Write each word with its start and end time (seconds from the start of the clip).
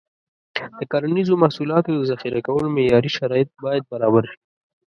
د 0.77 0.81
کرنیزو 0.91 1.33
محصولاتو 1.43 1.89
د 1.95 1.99
ذخیره 2.11 2.39
کولو 2.47 2.67
معیاري 2.77 3.11
شرایط 3.17 3.49
باید 3.63 3.83
برابر 3.93 4.23
شي. 4.31 4.39